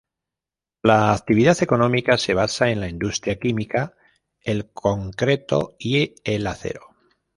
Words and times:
La 0.81 1.13
actividad 1.13 1.55
económica 1.61 2.17
se 2.17 2.33
basa 2.33 2.71
en 2.71 2.79
la 2.79 2.89
industria 2.89 3.39
química, 3.39 3.93
el 4.39 4.71
concreto 4.71 5.75
y 5.77 6.15
el 6.23 6.47
acero. 6.47 6.95